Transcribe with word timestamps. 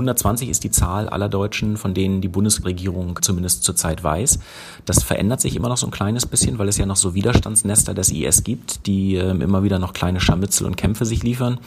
120 0.00 0.48
ist 0.48 0.64
die 0.64 0.70
Zahl 0.70 1.08
aller 1.08 1.28
Deutschen, 1.28 1.76
von 1.76 1.94
denen 1.94 2.20
die 2.20 2.28
Bundesregierung 2.28 3.20
zumindest 3.22 3.64
zurzeit 3.64 4.02
weiß. 4.02 4.38
Das 4.86 5.02
verändert 5.02 5.40
sich 5.40 5.56
immer 5.56 5.68
noch 5.68 5.76
so 5.76 5.86
ein 5.86 5.90
kleines 5.90 6.26
bisschen, 6.26 6.58
weil 6.58 6.68
es 6.68 6.78
ja 6.78 6.86
noch 6.86 6.96
so 6.96 7.14
Widerstandsnester 7.14 7.94
des 7.94 8.10
IS 8.10 8.42
gibt, 8.44 8.86
die 8.86 9.16
äh, 9.16 9.30
immer 9.30 9.62
wieder 9.62 9.78
noch 9.78 9.92
kleine 9.92 10.20
Scharmützel 10.20 10.66
und 10.66 10.76
Kämpfe 10.76 11.04
sich 11.04 11.22
liefern 11.22 11.58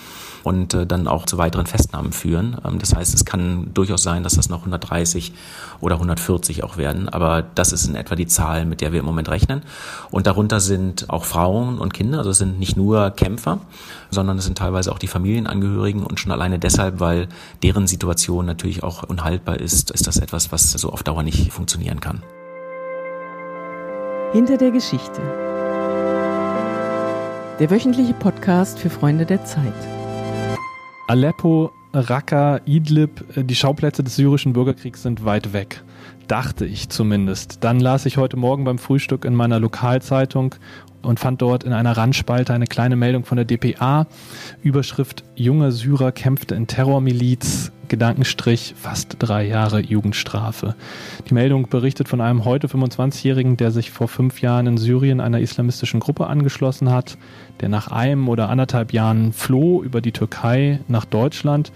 und 0.44 0.74
äh, 0.74 0.86
dann 0.86 1.08
auch 1.08 1.26
zu 1.26 1.38
weiteren 1.38 1.66
Festnahmen 1.66 2.12
führen. 2.12 2.58
Ähm, 2.66 2.80
das 2.80 2.96
heißt, 2.96 3.14
es 3.14 3.26
kann 3.26 3.74
durchaus 3.74 4.04
sein, 4.04 4.24
dass 4.24 4.36
das 4.36 4.50
noch 4.50 4.60
130 4.60 5.34
oder 5.80 5.96
140 5.96 6.64
auch 6.64 6.78
werden. 6.78 7.10
Aber 7.10 7.44
das 7.44 7.72
ist 7.72 7.88
in 7.88 7.96
etwa 7.96 8.16
die 8.16 8.28
Zahl, 8.28 8.66
mit 8.66 8.82
der 8.82 8.92
wir 8.92 9.00
im 9.00 9.06
Moment 9.06 9.30
rechnen. 9.30 9.62
Und 10.12 10.28
darunter 10.28 10.60
sind 10.60 11.10
auch 11.10 11.26
Frauen 11.26 11.80
und 11.80 11.94
Kinder. 11.94 12.20
Also 12.20 12.32
es 12.32 12.38
sind 12.38 12.60
nicht 12.60 12.78
nur 12.78 13.12
Kämpfer, 13.12 13.60
sondern 14.10 14.38
es 14.38 14.46
sind 14.46 14.58
teilweise 14.58 14.92
auch 14.92 15.00
die 15.00 15.08
Familienangehörigen. 15.08 16.04
Und 16.04 16.20
schon 16.20 16.32
alleine 16.32 16.60
deshalb, 16.60 17.00
weil 17.00 17.28
deren 17.62 17.88
Situation 17.88 18.23
natürlich 18.32 18.84
auch 18.84 19.04
unhaltbar 19.04 19.60
ist, 19.60 19.92
ist 19.92 20.08
das 20.08 20.18
etwas, 20.18 20.52
was 20.52 20.72
so 20.72 20.90
auf 20.92 21.04
Dauer 21.04 21.24
nicht 21.24 21.52
funktionieren 21.52 22.00
kann. 22.00 22.24
Hinter 24.32 24.58
der 24.58 24.72
Geschichte. 24.72 25.22
Der 27.60 27.70
wöchentliche 27.70 28.14
Podcast 28.14 28.80
für 28.80 28.90
Freunde 28.90 29.26
der 29.26 29.46
Zeit. 29.46 29.74
Aleppo, 31.08 31.72
Raqqa, 31.94 32.62
Idlib, 32.66 33.38
äh, 33.38 33.44
die 33.44 33.56
Schauplätze 33.56 34.04
des 34.04 34.16
syrischen 34.16 34.54
Bürgerkriegs 34.54 35.04
sind 35.04 35.26
weit 35.26 35.54
weg. 35.54 35.84
Dachte 36.28 36.66
ich 36.66 36.90
zumindest. 36.90 37.64
Dann 37.64 37.80
las 37.80 38.06
ich 38.06 38.18
heute 38.18 38.38
Morgen 38.38 38.64
beim 38.64 38.78
Frühstück 38.78 39.26
in 39.26 39.36
meiner 39.36 39.60
Lokalzeitung 39.60 40.56
und 41.04 41.20
fand 41.20 41.42
dort 41.42 41.64
in 41.64 41.74
einer 41.74 41.96
Randspalte 41.98 42.54
eine 42.54 42.66
kleine 42.66 42.96
Meldung 42.96 43.26
von 43.26 43.36
der 43.36 43.46
DPA. 43.46 44.08
Überschrift 44.62 45.24
Junger 45.36 45.72
Syrer 45.72 46.12
kämpfte 46.12 46.56
in 46.56 46.68
Terrormiliz, 46.68 47.72
Gedankenstrich 47.90 48.74
fast 48.76 49.18
drei 49.20 49.46
Jahre 49.46 49.80
Jugendstrafe. 49.80 50.76
Die 51.30 51.34
Meldung 51.34 51.68
berichtet 51.68 52.08
von 52.08 52.22
einem 52.22 52.46
heute 52.46 52.68
25-Jährigen, 52.68 53.58
der 53.58 53.72
sich 53.72 53.92
vor 53.92 54.08
fünf 54.08 54.42
Jahren 54.42 54.66
in 54.66 54.78
Syrien 54.78 55.20
einer 55.20 55.42
islamistischen 55.42 56.00
Gruppe 56.00 56.28
angeschlossen 56.28 56.90
hat, 56.90 57.18
der 57.62 57.70
nach 57.70 57.90
einem 57.90 58.30
oder 58.30 58.50
anderthalb 58.50 58.94
Jahren 58.94 59.34
floh 59.34 59.84
über 59.84 60.02
die 60.02 60.12
Türkei 60.12 60.80
nach 60.88 61.06
Deutschland 61.06 61.72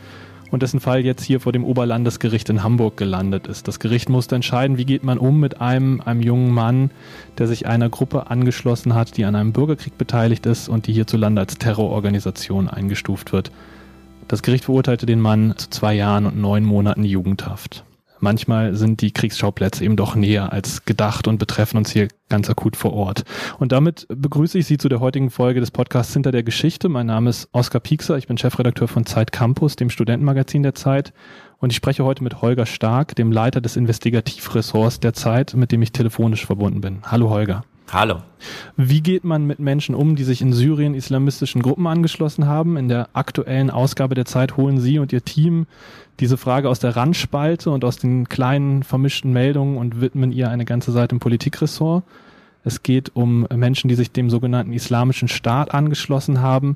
und 0.51 0.63
dessen 0.63 0.79
Fall 0.79 1.05
jetzt 1.05 1.23
hier 1.23 1.39
vor 1.39 1.51
dem 1.51 1.63
Oberlandesgericht 1.63 2.49
in 2.49 2.63
Hamburg 2.63 2.97
gelandet 2.97 3.47
ist. 3.47 3.67
Das 3.67 3.79
Gericht 3.79 4.09
musste 4.09 4.35
entscheiden, 4.35 4.77
wie 4.77 4.85
geht 4.85 5.03
man 5.03 5.17
um 5.17 5.39
mit 5.39 5.61
einem, 5.61 6.01
einem 6.01 6.21
jungen 6.21 6.51
Mann, 6.51 6.91
der 7.37 7.47
sich 7.47 7.67
einer 7.67 7.89
Gruppe 7.89 8.29
angeschlossen 8.29 8.95
hat, 8.95 9.17
die 9.17 9.25
an 9.25 9.35
einem 9.35 9.53
Bürgerkrieg 9.53 9.97
beteiligt 9.97 10.45
ist 10.45 10.69
und 10.69 10.87
die 10.87 10.93
hierzulande 10.93 11.41
als 11.41 11.57
Terrororganisation 11.57 12.69
eingestuft 12.69 13.33
wird. 13.33 13.51
Das 14.27 14.43
Gericht 14.43 14.65
verurteilte 14.65 15.05
den 15.05 15.21
Mann 15.21 15.53
zu 15.57 15.69
zwei 15.69 15.93
Jahren 15.93 16.25
und 16.25 16.37
neun 16.37 16.63
Monaten 16.63 17.03
Jugendhaft 17.03 17.83
manchmal 18.19 18.75
sind 18.75 19.01
die 19.01 19.11
Kriegsschauplätze 19.11 19.83
eben 19.83 19.95
doch 19.95 20.15
näher 20.15 20.51
als 20.51 20.85
gedacht 20.85 21.27
und 21.27 21.37
betreffen 21.37 21.77
uns 21.77 21.91
hier 21.91 22.07
ganz 22.29 22.49
akut 22.49 22.75
vor 22.75 22.93
Ort. 22.93 23.23
Und 23.59 23.71
damit 23.71 24.05
begrüße 24.09 24.57
ich 24.57 24.65
Sie 24.65 24.77
zu 24.77 24.89
der 24.89 24.99
heutigen 24.99 25.29
Folge 25.29 25.59
des 25.59 25.71
Podcasts 25.71 26.13
Hinter 26.13 26.31
der 26.31 26.43
Geschichte. 26.43 26.89
Mein 26.89 27.07
Name 27.07 27.29
ist 27.29 27.49
Oskar 27.51 27.81
Piekser, 27.81 28.17
ich 28.17 28.27
bin 28.27 28.37
Chefredakteur 28.37 28.87
von 28.87 29.05
Zeit 29.05 29.31
Campus, 29.31 29.75
dem 29.75 29.89
Studentenmagazin 29.89 30.63
der 30.63 30.75
Zeit. 30.75 31.13
Und 31.59 31.71
ich 31.71 31.77
spreche 31.77 32.03
heute 32.03 32.23
mit 32.23 32.41
Holger 32.41 32.65
Stark, 32.65 33.15
dem 33.15 33.31
Leiter 33.31 33.61
des 33.61 33.77
Investigativressorts 33.77 34.99
der 34.99 35.13
Zeit, 35.13 35.55
mit 35.55 35.71
dem 35.71 35.81
ich 35.81 35.91
telefonisch 35.91 36.45
verbunden 36.45 36.81
bin. 36.81 36.99
Hallo 37.03 37.29
Holger. 37.29 37.63
Hallo. 37.89 38.21
Wie 38.75 38.99
geht 38.99 39.23
man 39.23 39.45
mit 39.45 39.59
Menschen 39.59 39.95
um, 39.95 40.17
die 40.17 40.25
sich 40.25 40.41
in 40.41 40.51
Syrien 40.51 40.93
islamistischen 40.93 41.61
Gruppen 41.61 41.87
angeschlossen 41.87 42.45
haben? 42.45 42.75
In 42.75 42.89
der 42.89 43.07
aktuellen 43.13 43.69
Ausgabe 43.69 44.13
der 44.13 44.25
Zeit 44.25 44.57
holen 44.57 44.77
Sie 44.77 44.99
und 44.99 45.13
Ihr 45.13 45.23
Team 45.23 45.67
diese 46.19 46.35
Frage 46.35 46.67
aus 46.67 46.79
der 46.79 46.97
Randspalte 46.97 47.71
und 47.71 47.85
aus 47.85 47.95
den 47.97 48.27
kleinen 48.27 48.83
vermischten 48.83 49.31
Meldungen 49.31 49.77
und 49.77 50.01
widmen 50.01 50.33
ihr 50.33 50.49
eine 50.49 50.65
ganze 50.65 50.91
Seite 50.91 51.15
im 51.15 51.19
Politikressort. 51.19 52.03
Es 52.65 52.83
geht 52.83 53.15
um 53.15 53.47
Menschen, 53.55 53.87
die 53.87 53.95
sich 53.95 54.11
dem 54.11 54.29
sogenannten 54.29 54.73
Islamischen 54.73 55.29
Staat 55.29 55.73
angeschlossen 55.73 56.41
haben 56.41 56.75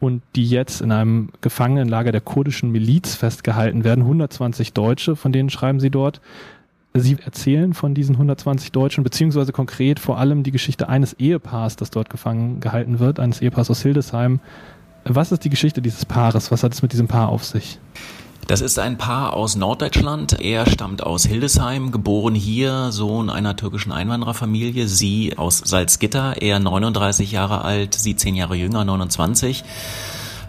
und 0.00 0.22
die 0.34 0.48
jetzt 0.48 0.80
in 0.80 0.90
einem 0.90 1.28
Gefangenenlager 1.40 2.10
der 2.10 2.20
kurdischen 2.20 2.72
Miliz 2.72 3.14
festgehalten 3.14 3.84
werden. 3.84 4.02
120 4.02 4.72
Deutsche, 4.72 5.14
von 5.14 5.30
denen 5.30 5.50
schreiben 5.50 5.78
sie 5.78 5.90
dort. 5.90 6.20
Sie 7.00 7.16
erzählen 7.24 7.74
von 7.74 7.94
diesen 7.94 8.14
120 8.14 8.72
Deutschen, 8.72 9.04
beziehungsweise 9.04 9.52
konkret 9.52 10.00
vor 10.00 10.18
allem 10.18 10.42
die 10.42 10.52
Geschichte 10.52 10.88
eines 10.88 11.14
Ehepaars, 11.14 11.76
das 11.76 11.90
dort 11.90 12.10
gefangen 12.10 12.60
gehalten 12.60 12.98
wird, 12.98 13.20
eines 13.20 13.40
Ehepaars 13.40 13.70
aus 13.70 13.82
Hildesheim. 13.82 14.40
Was 15.04 15.32
ist 15.32 15.44
die 15.44 15.50
Geschichte 15.50 15.80
dieses 15.80 16.04
Paares? 16.04 16.50
Was 16.50 16.62
hat 16.62 16.72
es 16.74 16.82
mit 16.82 16.92
diesem 16.92 17.08
Paar 17.08 17.28
auf 17.28 17.44
sich? 17.44 17.78
Das 18.48 18.62
ist 18.62 18.78
ein 18.78 18.96
Paar 18.96 19.34
aus 19.34 19.56
Norddeutschland. 19.56 20.40
Er 20.40 20.64
stammt 20.64 21.02
aus 21.02 21.26
Hildesheim, 21.26 21.92
geboren 21.92 22.34
hier, 22.34 22.92
Sohn 22.92 23.28
einer 23.28 23.56
türkischen 23.56 23.92
Einwandererfamilie. 23.92 24.88
Sie 24.88 25.36
aus 25.36 25.58
Salzgitter, 25.58 26.40
er 26.40 26.58
39 26.58 27.30
Jahre 27.30 27.62
alt, 27.62 27.92
sie 27.92 28.16
10 28.16 28.36
Jahre 28.36 28.56
jünger, 28.56 28.86
29. 28.86 29.64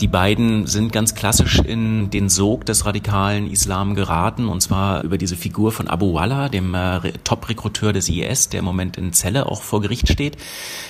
Die 0.02 0.08
beiden 0.08 0.66
sind 0.66 0.94
ganz 0.94 1.14
klassisch 1.14 1.60
in 1.60 2.10
den 2.10 2.30
Sog 2.30 2.66
des 2.66 2.86
radikalen 2.86 3.52
Islam 3.52 3.96
geraten 3.96 4.48
und 4.48 4.62
zwar 4.62 5.04
über 5.04 5.18
diese 5.18 5.36
Figur 5.36 5.74
von 5.74 5.90
Abu 5.90 6.14
Wallah, 6.14 6.48
dem 6.48 6.74
äh, 6.74 7.12
Top-Rekruteur 7.26 7.92
des 7.92 8.08
IS, 8.08 8.48
der 8.48 8.60
im 8.60 8.66
Moment 8.66 8.96
in 8.98 9.12
Celle 9.12 9.48
auch 9.48 9.62
vor 9.62 9.82
Gericht 9.82 10.08
steht. 10.08 10.38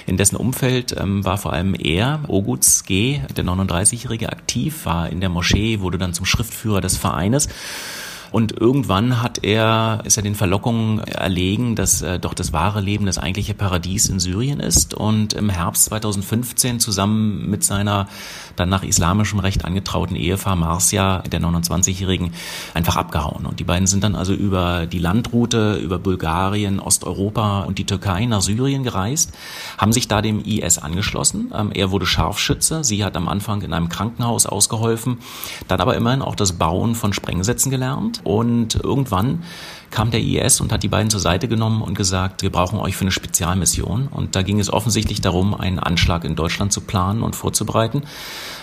In 0.05 0.17
dessen 0.17 0.35
Umfeld 0.35 0.95
ähm, 0.95 1.25
war 1.25 1.39
vor 1.39 1.53
allem 1.53 1.73
er, 1.73 2.19
Oguts 2.27 2.83
G., 2.83 3.21
der 3.35 3.45
39-Jährige, 3.45 4.31
aktiv, 4.31 4.85
war 4.85 5.09
in 5.09 5.21
der 5.21 5.29
Moschee, 5.29 5.79
wurde 5.79 5.97
dann 5.97 6.13
zum 6.13 6.27
Schriftführer 6.27 6.81
des 6.81 6.95
Vereines. 6.95 7.49
Und 8.31 8.51
irgendwann 8.51 9.21
hat 9.21 9.43
er, 9.43 10.01
ist 10.03 10.17
er 10.17 10.23
den 10.23 10.35
Verlockungen 10.35 10.99
erlegen, 10.99 11.75
dass 11.75 12.01
äh, 12.01 12.19
doch 12.19 12.33
das 12.33 12.53
wahre 12.53 12.81
Leben 12.81 13.05
das 13.05 13.17
eigentliche 13.17 13.53
Paradies 13.53 14.07
in 14.07 14.19
Syrien 14.19 14.59
ist. 14.59 14.93
Und 14.93 15.33
im 15.33 15.49
Herbst 15.49 15.85
2015 15.85 16.79
zusammen 16.79 17.49
mit 17.49 17.63
seiner 17.63 18.07
dann 18.55 18.69
nach 18.69 18.83
islamischem 18.83 19.39
Recht 19.39 19.65
angetrauten 19.65 20.15
Ehepaar 20.15 20.55
Marcia, 20.55 21.19
der 21.23 21.41
29-Jährigen, 21.41 22.33
einfach 22.73 22.97
abgehauen. 22.97 23.45
Und 23.45 23.59
die 23.59 23.63
beiden 23.63 23.87
sind 23.87 24.03
dann 24.03 24.15
also 24.15 24.33
über 24.33 24.85
die 24.85 24.99
Landroute, 24.99 25.75
über 25.75 25.97
Bulgarien, 25.97 26.79
Osteuropa 26.79 27.61
und 27.61 27.77
die 27.77 27.85
Türkei 27.85 28.25
nach 28.25 28.41
Syrien 28.41 28.83
gereist, 28.83 29.33
haben 29.77 29.93
sich 29.93 30.07
da 30.07 30.21
dem 30.21 30.43
IS 30.43 30.77
angeschlossen. 30.77 31.51
Ähm, 31.55 31.71
er 31.73 31.91
wurde 31.91 32.05
Scharfschütze. 32.05 32.83
Sie 32.83 33.03
hat 33.03 33.15
am 33.15 33.27
Anfang 33.27 33.61
in 33.61 33.73
einem 33.73 33.89
Krankenhaus 33.89 34.45
ausgeholfen, 34.45 35.19
dann 35.67 35.79
aber 35.79 35.95
immerhin 35.95 36.21
auch 36.21 36.35
das 36.35 36.53
Bauen 36.53 36.95
von 36.95 37.13
Sprengsätzen 37.13 37.71
gelernt 37.71 38.18
und 38.23 38.75
irgendwann 38.75 39.43
kam 39.91 40.11
der 40.11 40.21
IS 40.21 40.61
und 40.61 40.71
hat 40.71 40.83
die 40.83 40.87
beiden 40.87 41.09
zur 41.09 41.19
Seite 41.19 41.47
genommen 41.47 41.81
und 41.81 41.95
gesagt, 41.95 42.41
wir 42.41 42.51
brauchen 42.51 42.79
euch 42.79 42.95
für 42.95 43.01
eine 43.01 43.11
Spezialmission. 43.11 44.07
Und 44.07 44.35
da 44.35 44.41
ging 44.41 44.59
es 44.59 44.71
offensichtlich 44.71 45.21
darum, 45.21 45.53
einen 45.53 45.79
Anschlag 45.79 46.23
in 46.25 46.35
Deutschland 46.35 46.71
zu 46.71 46.81
planen 46.81 47.23
und 47.23 47.35
vorzubereiten. 47.35 48.03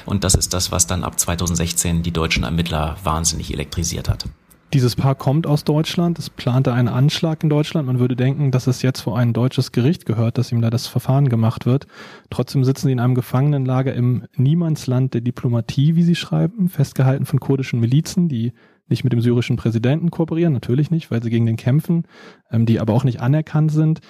Und 0.04 0.24
das 0.24 0.34
ist 0.34 0.54
das, 0.54 0.70
was 0.70 0.86
dann 0.86 1.04
ab 1.04 1.18
2016 1.18 2.02
die 2.02 2.12
deutschen 2.12 2.44
Ermittler 2.44 2.96
wahnsinnig 3.02 3.52
elektrisiert 3.52 4.08
hat. 4.08 4.26
Dieses 4.72 4.96
Paar 4.96 5.14
kommt 5.14 5.46
aus 5.46 5.62
Deutschland, 5.62 6.18
es 6.18 6.28
plante 6.28 6.72
einen 6.72 6.88
Anschlag 6.88 7.44
in 7.44 7.48
Deutschland. 7.48 7.86
Man 7.86 8.00
würde 8.00 8.16
denken, 8.16 8.50
dass 8.50 8.66
es 8.66 8.82
jetzt 8.82 9.00
vor 9.00 9.16
ein 9.16 9.32
deutsches 9.32 9.70
Gericht 9.70 10.06
gehört, 10.06 10.38
dass 10.38 10.50
ihm 10.50 10.60
da 10.60 10.70
das 10.70 10.88
Verfahren 10.88 11.28
gemacht 11.28 11.66
wird. 11.66 11.86
Trotzdem 12.30 12.64
sitzen 12.64 12.88
sie 12.88 12.92
in 12.92 12.98
einem 12.98 13.14
Gefangenenlager 13.14 13.94
im 13.94 14.24
Niemandsland 14.36 15.14
der 15.14 15.20
Diplomatie, 15.20 15.94
wie 15.94 16.02
sie 16.02 16.16
schreiben, 16.16 16.68
festgehalten 16.68 17.26
von 17.26 17.38
kurdischen 17.38 17.78
Milizen, 17.78 18.28
die 18.28 18.52
nicht 18.88 19.04
mit 19.04 19.12
dem 19.12 19.20
syrischen 19.20 19.56
Präsidenten 19.56 20.10
kooperieren, 20.10 20.52
natürlich 20.52 20.90
nicht, 20.90 21.10
weil 21.10 21.22
sie 21.22 21.30
gegen 21.30 21.46
den 21.46 21.56
kämpfen, 21.56 22.04
ähm, 22.50 22.66
die 22.66 22.80
aber 22.80 22.92
auch 22.92 23.04
nicht 23.04 23.20
anerkannt 23.20 23.72
sind. 23.72 24.00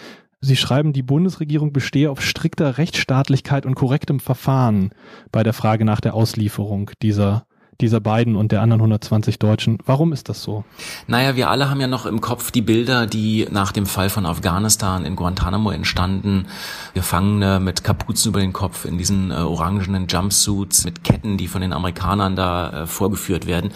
Sie 0.41 0.57
schreiben, 0.57 0.93
die 0.93 1.03
Bundesregierung 1.03 1.73
bestehe 1.73 2.11
auf 2.11 2.21
strikter 2.21 2.79
Rechtsstaatlichkeit 2.79 3.65
und 3.65 3.75
korrektem 3.75 4.21
Verfahren 4.21 4.91
bei 5.33 5.43
der 5.43 5.55
Frage 5.55 5.85
nach 5.85 6.01
der 6.01 6.15
Auslieferung 6.15 6.91
dieser 7.03 7.46
dieser 7.81 8.01
beiden 8.01 8.37
und 8.37 8.53
der 8.53 8.63
anderen 8.63 8.81
120 8.81 9.39
Deutschen. 9.39 9.79
Warum 9.87 10.13
ist 10.13 10.29
das 10.29 10.43
so? 10.43 10.65
Naja, 11.07 11.37
wir 11.37 11.51
alle 11.51 11.71
haben 11.71 11.81
ja 11.81 11.87
noch 11.87 12.07
im 12.07 12.21
Kopf 12.21 12.51
die 12.51 12.63
Bilder, 12.63 13.07
die 13.07 13.47
nach 13.51 13.73
dem 13.73 13.87
Fall 13.87 14.11
von 14.11 14.27
Afghanistan 14.27 15.05
in 15.05 15.17
Guantanamo 15.17 15.71
entstanden. 15.71 16.47
Gefangene 16.95 17.61
mit 17.61 17.85
Kapuzen 17.85 18.31
über 18.31 18.41
den 18.41 18.53
Kopf 18.53 18.85
in 18.85 18.99
diesen 18.99 19.31
äh, 19.31 19.35
orangenen 19.35 20.07
Jumpsuits 20.07 20.85
mit 20.85 21.05
Ketten, 21.05 21.37
die 21.37 21.49
von 21.49 21.61
den 21.61 21.73
Amerikanern 21.73 22.37
da 22.37 22.83
äh, 22.83 22.87
vorgeführt 22.87 23.47
werden. 23.47 23.71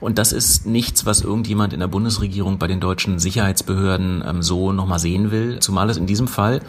Und 0.00 0.18
das 0.18 0.32
ist 0.32 0.66
nichts, 0.66 1.06
was 1.06 1.20
irgendjemand 1.20 1.72
in 1.72 1.80
der 1.80 1.88
Bundesregierung 1.88 2.58
bei 2.58 2.66
den 2.66 2.80
deutschen 2.80 3.18
Sicherheitsbehörden 3.18 4.24
ähm, 4.26 4.42
so 4.42 4.72
nochmal 4.72 4.98
sehen 4.98 5.30
will. 5.30 5.58
Zumal 5.60 5.90
es 5.90 5.96
in 5.96 6.06
diesem 6.06 6.28
Fall 6.28 6.60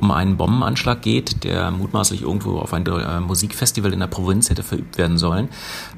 um 0.00 0.10
einen 0.10 0.36
Bombenanschlag 0.36 1.02
geht, 1.02 1.44
der 1.44 1.70
mutmaßlich 1.70 2.22
irgendwo 2.22 2.58
auf 2.58 2.72
ein 2.72 2.86
äh, 2.86 3.20
Musikfestival 3.20 3.92
in 3.92 4.00
der 4.00 4.06
Provinz 4.06 4.50
hätte 4.50 4.62
verübt 4.62 4.98
werden 4.98 5.18
sollen. 5.18 5.48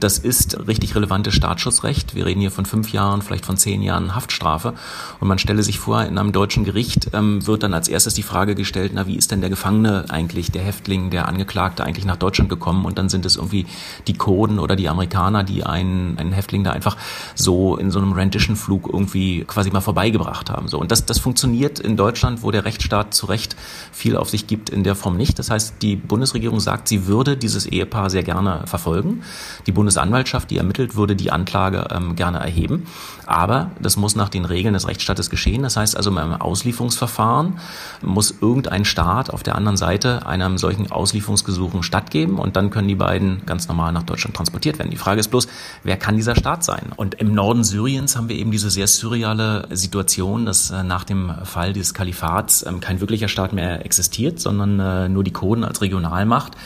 Das 0.00 0.18
ist 0.18 0.66
richtig 0.66 0.94
relevantes 0.94 1.34
Staatsschutzrecht. 1.34 2.14
Wir 2.14 2.26
reden 2.26 2.40
hier 2.40 2.50
von 2.50 2.66
fünf 2.66 2.92
Jahren, 2.92 3.22
vielleicht 3.22 3.46
von 3.46 3.56
zehn 3.56 3.82
Jahren 3.82 4.14
Haftstrafe. 4.14 4.74
Und 5.20 5.28
man 5.28 5.38
stelle 5.38 5.62
sich 5.62 5.78
vor, 5.78 6.02
in 6.04 6.18
einem 6.18 6.32
deutschen 6.32 6.64
Gericht 6.64 7.10
ähm, 7.12 7.46
wird 7.46 7.62
dann 7.62 7.74
als 7.74 7.88
erstes 7.88 8.14
die 8.14 8.22
Frage 8.22 8.54
gestellt, 8.54 8.92
na, 8.94 9.06
wie 9.06 9.16
ist 9.16 9.30
denn 9.30 9.40
der 9.40 9.50
Gefangene 9.50 10.04
eigentlich, 10.08 10.50
der 10.50 10.62
Häftling, 10.62 11.10
der 11.10 11.28
Angeklagte 11.28 11.84
eigentlich 11.84 12.04
nach 12.04 12.16
Deutschland 12.16 12.48
gekommen? 12.50 12.84
Und 12.84 12.98
dann 12.98 13.08
sind 13.08 13.26
es 13.26 13.36
irgendwie 13.36 13.66
die 14.06 14.14
Kurden 14.14 14.58
oder 14.58 14.76
die 14.76 14.88
Amerikaner, 14.88 15.44
die 15.44 15.64
einen, 15.64 16.18
einen 16.18 16.32
Häftling 16.32 16.64
da 16.64 16.70
einfach 16.70 16.96
so 17.34 17.76
in 17.76 17.90
so 17.90 17.98
einem 17.98 18.12
Rendition-Flug 18.12 18.88
irgendwie 18.92 19.44
quasi 19.44 19.70
mal 19.70 19.80
vorbeigebracht 19.80 20.50
haben. 20.50 20.68
So. 20.68 20.78
Und 20.78 20.90
das, 20.90 21.04
das 21.06 21.18
funktioniert 21.18 21.78
in 21.80 21.96
Deutschland, 21.96 22.42
wo 22.42 22.50
der 22.50 22.64
Rechtsstaat 22.64 23.14
zu 23.14 23.26
Recht 23.26 23.56
viel 23.93 24.17
auf 24.17 24.31
sich 24.31 24.46
gibt, 24.46 24.70
in 24.70 24.85
der 24.85 24.94
Form 24.94 25.17
nicht. 25.17 25.38
Das 25.38 25.50
heißt, 25.50 25.76
die 25.82 25.96
Bundesregierung 25.96 26.61
sagt, 26.61 26.88
sie 26.88 27.06
würde 27.06 27.37
dieses 27.37 27.67
Ehepaar 27.67 28.11
sehr 28.11 28.23
gerne 28.23 28.62
verfolgen. 28.67 29.23
Die 29.67 29.73
Bundesanwaltschaft, 29.73 30.50
die 30.50 30.58
ermittelt, 30.58 30.96
würde 30.96 31.17
die 31.17 31.31
Anklage 31.31 31.88
ähm, 31.90 32.17
gerne 32.17 32.38
erheben. 32.38 32.87
Aber 33.26 33.70
das 33.81 33.96
muss 33.96 34.17
nach 34.17 34.29
den 34.29 34.44
Regeln 34.44 34.75
des 34.75 34.88
Rechtsstaates 34.88 35.31
geschehen. 35.31 35.62
Das 35.62 35.76
heißt 35.76 35.96
also, 35.96 36.11
beim 36.12 36.32
Auslieferungsverfahren 36.32 37.58
muss 38.02 38.35
irgendein 38.40 38.85
Staat 38.85 39.31
auf 39.31 39.43
der 39.43 39.55
anderen 39.55 39.76
Seite 39.76 40.26
einem 40.26 40.58
solchen 40.58 40.91
Auslieferungsgesuchen 40.91 41.82
stattgeben 41.82 42.38
und 42.38 42.56
dann 42.56 42.70
können 42.70 42.88
die 42.88 42.94
beiden 42.94 43.44
ganz 43.46 43.69
normal 43.69 43.93
nach 43.93 44.02
Deutschland 44.02 44.37
transportiert 44.37 44.79
werden. 44.79 44.91
Die 44.91 44.96
Frage 44.96 45.20
ist 45.20 45.29
bloß, 45.29 45.49
wer 45.82 45.96
kann 45.96 46.17
dieser 46.17 46.37
Staat 46.37 46.64
sein? 46.64 46.93
Und 46.96 47.14
im 47.14 47.34
Norden 47.34 47.64
Syriens 47.64 48.17
haben 48.17 48.29
wir 48.29 48.37
eben 48.37 48.50
diese 48.50 48.70
sehr 48.70 48.87
surreale 48.87 49.69
Situation, 49.70 50.46
dass 50.46 50.70
äh, 50.70 50.82
nach 50.82 51.05
dem 51.05 51.32
Fall 51.44 51.73
dieses 51.73 51.94
Kalifats 51.94 52.64
ähm, 52.67 52.81
kein 52.81 53.00
wirklicher 53.00 53.29
Staat 53.29 53.52
mehr 53.52 53.77
existiert, 53.84 54.40
sondern 54.40 54.80
äh, 54.80 55.08
nur 55.08 55.25
die 55.25 55.32
Kurden 55.32 55.64
als 55.64 55.80
Regionalmacht. 55.80 56.56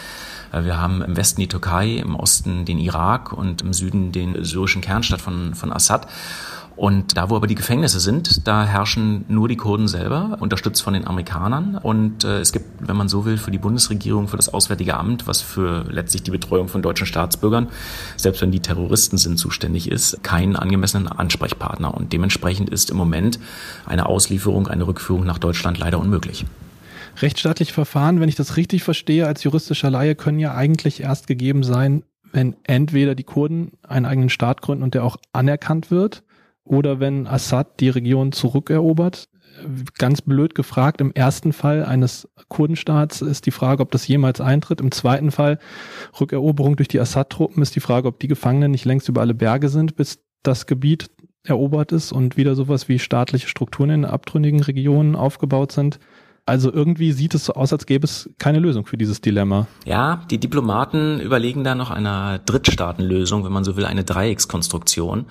Äh, 0.53 0.65
wir 0.65 0.81
haben 0.81 1.03
im 1.03 1.17
Westen 1.17 1.41
die 1.41 1.49
Türkei, 1.49 1.97
im 1.97 2.15
Osten 2.15 2.65
den 2.65 2.79
Irak 2.79 3.33
und 3.33 3.63
im 3.63 3.73
Süden 3.73 4.13
den 4.13 4.45
syrischen 4.45 4.83
Kernstadt 4.83 5.21
von, 5.21 5.55
von 5.55 5.73
Assad. 5.73 6.07
Und 6.75 7.19
da, 7.19 7.29
wo 7.29 7.37
aber 7.37 7.47
die 7.47 7.55
Gefängnisse 7.55 8.01
sind, 8.01 8.47
da 8.49 8.65
herrschen 8.65 9.25
nur 9.29 9.47
die 9.47 9.57
Kurden 9.57 9.89
selber, 9.89 10.39
unterstützt 10.41 10.83
von 10.83 10.95
den 10.95 11.07
Amerikanern. 11.07 11.77
Und 11.77 12.25
äh, 12.25 12.41
es 12.41 12.53
gibt, 12.53 12.67
wenn 12.89 12.97
man 12.97 13.09
so 13.09 13.25
will, 13.25 13.37
für 13.37 13.51
die 13.51 13.59
Bundesregierung, 13.59 14.27
für 14.27 14.37
das 14.39 14.53
Auswärtige 14.53 14.97
Amt, 14.97 15.27
was 15.27 15.43
für 15.43 15.85
letztlich 15.91 16.23
die 16.23 16.31
Betreuung 16.31 16.69
von 16.69 16.81
deutschen 16.81 17.07
Staatsbürgern, 17.07 17.69
selbst 18.17 18.41
wenn 18.41 18.51
die 18.51 18.61
Terroristen 18.61 19.19
sind, 19.19 19.39
zuständig 19.39 19.91
ist, 19.91 20.23
keinen 20.23 20.57
angemessenen 20.57 21.09
Ansprechpartner. 21.09 21.93
Und 21.93 22.13
dementsprechend 22.13 22.71
ist 22.71 22.91
im 22.91 22.97
Moment 22.97 23.39
eine 23.85 24.07
Auslieferung, 24.07 24.67
eine 24.67 24.87
Rückführung 24.87 25.25
nach 25.25 25.39
Deutschland 25.39 25.79
leider 25.79 25.99
unmöglich. 25.99 26.47
Rechtsstaatliche 27.21 27.73
Verfahren, 27.73 28.21
wenn 28.21 28.29
ich 28.29 28.35
das 28.35 28.57
richtig 28.57 28.83
verstehe, 28.83 29.27
als 29.27 29.45
juristischer 29.45 29.91
Laie 29.91 30.15
können 30.15 30.39
ja 30.39 30.55
eigentlich 30.55 31.03
erst 31.03 31.27
gegeben 31.27 31.63
sein, 31.63 32.05
wenn 32.33 32.57
entweder 32.65 33.15
die 33.15 33.25
Kurden 33.25 33.73
einen 33.87 34.07
eigenen 34.07 34.31
Staat 34.31 34.63
gründen 34.63 34.83
und 34.83 34.95
der 34.95 35.05
auch 35.05 35.19
anerkannt 35.33 35.91
wird, 35.91 36.25
oder 36.65 37.01
wenn 37.01 37.27
Assad 37.27 37.81
die 37.81 37.89
Region 37.89 38.33
zurückerobert. 38.33 39.29
Ganz 39.99 40.23
blöd 40.23 40.55
gefragt, 40.55 41.01
im 41.01 41.13
ersten 41.13 41.53
Fall 41.53 41.85
eines 41.85 42.29
Kurdenstaats 42.49 43.21
ist 43.21 43.47
die 43.47 43.51
Frage, 43.51 43.83
ob 43.83 43.91
das 43.91 44.09
jemals 44.09 44.41
eintritt. 44.41 44.81
Im 44.81 44.91
zweiten 44.91 45.31
Fall, 45.31 45.59
Rückeroberung 46.19 46.77
durch 46.77 46.89
die 46.89 47.01
Assad-Truppen, 47.01 47.63
ist 47.63 47.77
die 47.77 47.81
Frage, 47.81 48.09
ob 48.09 48.19
die 48.19 48.29
Gefangenen 48.29 48.71
nicht 48.71 48.85
längst 48.85 49.09
über 49.09 49.21
alle 49.21 49.35
Berge 49.35 49.69
sind, 49.69 49.97
bis 49.97 50.21
das 50.43 50.67
Gebiet 50.67 51.11
erobert 51.45 51.93
ist 51.93 52.13
und 52.13 52.37
wieder 52.37 52.55
sowas 52.55 52.89
wie 52.89 52.99
staatliche 52.99 53.49
Strukturen 53.49 53.91
in 53.91 54.05
abtrünnigen 54.05 54.61
Regionen 54.61 55.17
aufgebaut 55.17 55.73
sind. 55.73 55.99
Also 56.45 56.73
irgendwie 56.73 57.13
sieht 57.13 57.37
es 57.37 57.45
so 57.45 57.53
aus, 57.53 57.73
als 57.73 57.87
gäbe 57.87 58.05
es 58.05 58.29
keine 58.37 58.59
Lösung 58.59 58.85
für 58.85 58.97
dieses 58.97 59.21
Dilemma. 59.21 59.69
Ja, 59.85 60.23
die 60.29 60.39
Diplomaten 60.39 61.21
überlegen 61.21 61.63
da 61.63 61.77
noch 61.77 61.93
einer 61.93 62.41
Drittstaatenlösung, 62.41 63.45
wenn 63.45 63.53
man 63.53 63.63
so 63.63 63.77
will, 63.77 63.85
eine 63.85 64.03
Dreieckskonstruktion. 64.03 65.27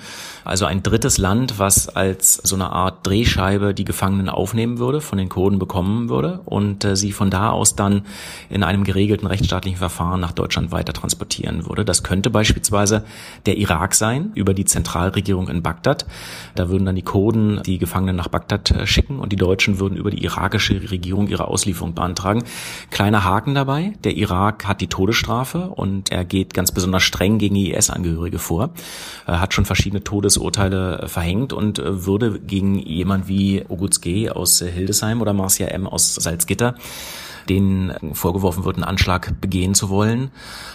Also 0.45 0.63
ein 0.63 0.83
drittes 0.83 1.17
Land, 1.17 1.59
was 1.59 1.89
als 1.89 2.35
so 2.35 2.55
eine 2.55 2.71
Art 2.71 3.05
Drehscheibe 3.05 3.73
die 3.73 3.83
Gefangenen 3.83 4.29
aufnehmen 4.29 4.79
würde, 4.79 5.01
von 5.01 5.17
den 5.17 5.27
Kurden 5.27 5.59
bekommen 5.59 6.07
würde 6.07 6.39
und 6.45 6.85
äh, 6.85 6.95
sie 6.95 7.11
von 7.11 7.29
da 7.29 7.49
aus 7.49 7.75
dann 7.75 8.03
in 8.49 8.63
einem 8.63 8.85
geregelten 8.85 9.27
rechtsstaatlichen 9.27 9.79
Verfahren 9.79 10.21
nach 10.21 10.31
Deutschland 10.31 10.71
weiter 10.71 10.93
transportieren 10.93 11.67
würde. 11.67 11.83
Das 11.83 12.03
könnte 12.03 12.29
beispielsweise 12.29 13.03
der 13.45 13.57
Irak 13.57 13.95
sein, 13.95 14.31
über 14.35 14.53
die 14.53 14.63
Zentralregierung 14.63 15.49
in 15.49 15.61
Bagdad. 15.61 16.05
Da 16.55 16.69
würden 16.69 16.85
dann 16.85 16.95
die 16.95 17.01
Kurden 17.01 17.61
die 17.65 17.79
Gefangenen 17.79 18.15
nach 18.15 18.29
Bagdad 18.29 18.71
äh, 18.71 18.87
schicken 18.87 19.19
und 19.19 19.33
die 19.33 19.35
Deutschen 19.35 19.77
würden 19.77 19.97
über 19.97 20.09
die 20.09 20.23
irakische 20.23 20.75
Regierung 20.75 21.00
Regierung 21.01 21.27
ihre 21.27 21.47
Auslieferung 21.47 21.95
beantragen. 21.95 22.43
Kleiner 22.91 23.23
Haken 23.23 23.55
dabei, 23.55 23.93
der 24.03 24.15
Irak 24.15 24.67
hat 24.67 24.81
die 24.81 24.87
Todesstrafe 24.87 25.69
und 25.69 26.11
er 26.11 26.23
geht 26.25 26.53
ganz 26.53 26.71
besonders 26.71 27.01
streng 27.01 27.39
gegen 27.39 27.55
IS-Angehörige 27.55 28.37
vor, 28.37 28.69
hat 29.25 29.53
schon 29.55 29.65
verschiedene 29.65 30.03
Todesurteile 30.03 31.07
verhängt 31.07 31.53
und 31.53 31.81
würde 31.83 32.39
gegen 32.39 32.77
jemand 32.77 33.27
wie 33.27 33.63
Oguzge 33.67 34.35
aus 34.35 34.59
Hildesheim 34.59 35.21
oder 35.21 35.33
Marcia 35.33 35.67
M. 35.67 35.87
aus 35.87 36.13
Salzgitter 36.15 36.75
denen 37.49 38.13
vorgeworfen 38.13 38.65
wird, 38.65 38.77
einen 38.77 38.83
Anschlag 38.83 39.39
begehen 39.41 39.73
zu 39.75 39.89
wollen, 39.89 40.31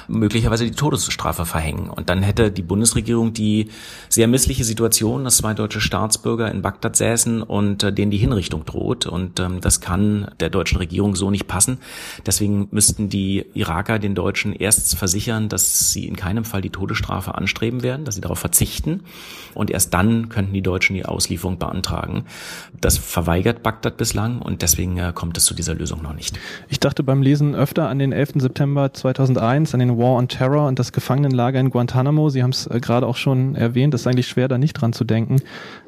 möglicherweise 0.08 0.64
die 0.64 0.72
Todesstrafe 0.72 1.46
verhängen. 1.46 1.88
Und 1.88 2.10
dann 2.10 2.22
hätte 2.22 2.50
die 2.50 2.62
Bundesregierung 2.62 3.32
die 3.32 3.68
sehr 4.08 4.28
missliche 4.28 4.64
Situation, 4.64 5.24
dass 5.24 5.38
zwei 5.38 5.54
deutsche 5.54 5.80
Staatsbürger 5.80 6.50
in 6.50 6.62
Bagdad 6.62 6.96
säßen 6.96 7.42
und 7.42 7.82
äh, 7.82 7.92
denen 7.92 8.10
die 8.10 8.18
Hinrichtung 8.18 8.64
droht. 8.64 9.06
Und 9.06 9.40
ähm, 9.40 9.60
das 9.60 9.80
kann 9.80 10.30
der 10.40 10.50
deutschen 10.50 10.78
Regierung 10.78 11.16
so 11.16 11.30
nicht 11.30 11.46
passen. 11.46 11.78
Deswegen 12.24 12.68
müssten 12.70 13.08
die 13.08 13.46
Iraker 13.54 13.98
den 13.98 14.14
Deutschen 14.14 14.52
erst 14.52 14.96
versichern, 14.96 15.48
dass 15.48 15.92
sie 15.92 16.06
in 16.06 16.16
keinem 16.16 16.44
Fall 16.44 16.60
die 16.60 16.70
Todesstrafe 16.70 17.34
anstreben 17.34 17.82
werden, 17.82 18.04
dass 18.04 18.14
sie 18.14 18.20
darauf 18.20 18.38
verzichten. 18.38 19.04
Und 19.54 19.70
erst 19.70 19.94
dann 19.94 20.28
könnten 20.28 20.52
die 20.52 20.62
Deutschen 20.62 20.94
die 20.94 21.04
Auslieferung 21.04 21.58
beantragen. 21.58 22.24
Das 22.80 22.98
verweigert 22.98 23.62
Bagdad 23.62 23.96
bislang 23.96 24.40
und 24.40 24.62
deswegen 24.62 24.98
äh, 24.98 25.12
kommt 25.14 25.36
es 25.38 25.44
zu 25.44 25.54
dieser 25.54 25.74
Lösung 25.74 26.02
noch 26.02 26.14
nicht. 26.14 26.38
Ich 26.68 26.80
dachte 26.80 27.02
beim 27.02 27.22
Lesen 27.22 27.54
öfter 27.54 27.88
an 27.88 27.98
den 27.98 28.12
11. 28.12 28.34
September 28.36 28.92
2001, 28.92 29.74
an 29.74 29.80
den 29.80 29.98
War 29.98 30.16
on 30.16 30.28
Terror 30.28 30.66
und 30.66 30.78
das 30.78 30.92
Gefangenenlager 30.92 31.60
in 31.60 31.70
Guantanamo. 31.70 32.28
Sie 32.28 32.42
haben 32.42 32.50
es 32.50 32.66
äh, 32.66 32.80
gerade 32.80 33.06
auch 33.06 33.16
schon 33.16 33.54
erwähnt, 33.54 33.94
es 33.94 34.02
ist 34.02 34.06
eigentlich 34.06 34.28
schwer, 34.28 34.48
da 34.48 34.58
nicht 34.58 34.74
dran 34.74 34.92
zu 34.92 35.04
denken. 35.04 35.36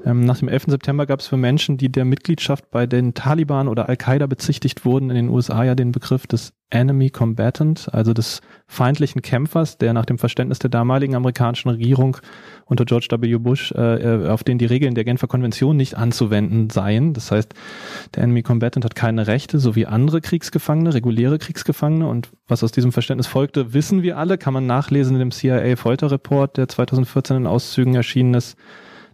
Ähm, 0.04 0.20
nach 0.24 0.38
dem 0.38 0.48
11. 0.48 0.64
September 0.68 1.06
gab 1.06 1.20
es 1.20 1.26
für 1.26 1.36
Menschen, 1.36 1.76
die 1.76 1.90
der 1.90 2.04
Mitgliedschaft 2.04 2.70
bei 2.70 2.86
den 2.86 3.14
Taliban 3.14 3.68
oder 3.68 3.88
Al-Qaida 3.88 4.26
bezichtigt 4.26 4.84
wurden, 4.84 5.10
in 5.10 5.16
den 5.16 5.28
USA 5.28 5.64
ja 5.64 5.74
den 5.74 5.92
Begriff 5.92 6.26
des 6.26 6.52
Enemy 6.70 7.10
Combatant, 7.10 7.88
also 7.92 8.12
des 8.12 8.42
feindlichen 8.66 9.22
Kämpfers, 9.22 9.78
der 9.78 9.94
nach 9.94 10.04
dem 10.04 10.18
Verständnis 10.18 10.58
der 10.58 10.68
damaligen 10.68 11.14
amerikanischen 11.14 11.70
Regierung 11.70 12.18
unter 12.66 12.84
George 12.84 13.08
W. 13.10 13.38
Bush, 13.38 13.72
äh, 13.72 14.24
äh, 14.24 14.28
auf 14.28 14.44
den 14.44 14.58
die 14.58 14.66
Regeln 14.66 14.94
der 14.94 15.04
Genfer 15.04 15.28
Konvention 15.28 15.76
nicht 15.76 15.96
anzuwenden 15.96 16.68
seien. 16.68 17.14
Das 17.14 17.30
heißt, 17.30 17.54
der 18.14 18.22
Enemy 18.22 18.42
Combatant 18.42 18.84
hat 18.84 18.94
keine 18.94 19.26
Rechte, 19.26 19.58
so 19.58 19.74
wie 19.76 19.86
andere 19.86 20.20
Kriegsgefangene, 20.20 20.92
reguläre 20.92 21.38
Kriegsgefangene. 21.38 22.06
Und 22.06 22.28
was 22.46 22.62
aus 22.62 22.72
diesem 22.72 22.92
Verständnis 22.92 23.26
folgte, 23.26 23.72
wissen 23.72 24.02
wir 24.02 24.18
alle, 24.18 24.36
kann 24.36 24.52
man 24.52 24.66
nachlesen 24.66 25.14
in 25.14 25.20
dem 25.20 25.30
CIA 25.30 25.76
Folterreport, 25.76 26.58
der 26.58 26.68
2014 26.68 27.38
in 27.38 27.46
Auszügen 27.46 27.94
erschienen 27.94 28.34
ist. 28.34 28.58